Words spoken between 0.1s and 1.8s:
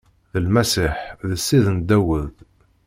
D Lmasiḥ, d Ssid n